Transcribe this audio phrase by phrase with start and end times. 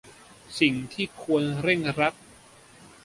[0.59, 2.13] สิ่งที่ควรเร่งรัด